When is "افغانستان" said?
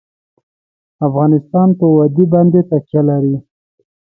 1.07-1.69